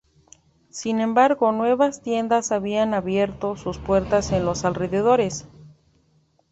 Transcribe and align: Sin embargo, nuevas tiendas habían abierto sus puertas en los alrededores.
Sin 0.71 0.99
embargo, 0.99 1.51
nuevas 1.51 2.01
tiendas 2.01 2.51
habían 2.51 2.95
abierto 2.95 3.55
sus 3.55 3.77
puertas 3.77 4.31
en 4.31 4.45
los 4.45 4.65
alrededores. 4.65 5.47